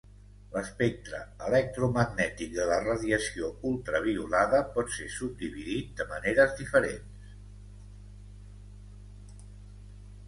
[0.53, 1.17] L'espectre
[1.49, 9.39] electromagnètic de la radiació ultraviolada pot ser subdividit de maneres diferents.